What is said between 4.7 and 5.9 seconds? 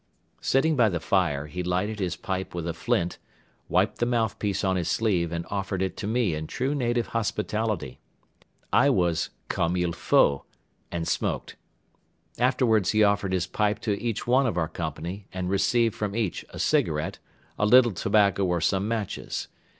his sleeve and offered